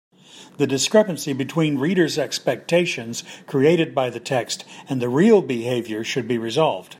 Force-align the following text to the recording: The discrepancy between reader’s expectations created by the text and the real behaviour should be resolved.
The 0.57 0.65
discrepancy 0.65 1.31
between 1.31 1.77
reader’s 1.77 2.17
expectations 2.17 3.23
created 3.45 3.93
by 3.93 4.09
the 4.09 4.19
text 4.19 4.65
and 4.89 4.99
the 4.99 5.09
real 5.09 5.43
behaviour 5.43 6.03
should 6.03 6.27
be 6.27 6.39
resolved. 6.39 6.89